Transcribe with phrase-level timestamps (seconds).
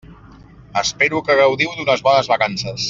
[0.81, 2.79] Espero que gaudiu d'unes bones vacances.